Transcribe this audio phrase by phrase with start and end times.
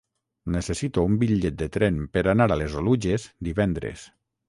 [0.55, 4.13] Necessito un bitllet de tren per anar a les Oluges divendres.